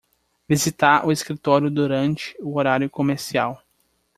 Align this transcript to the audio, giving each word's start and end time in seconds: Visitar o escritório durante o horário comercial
Visitar 0.49 1.05
o 1.05 1.11
escritório 1.11 1.69
durante 1.69 2.35
o 2.39 2.57
horário 2.57 2.89
comercial 2.89 3.61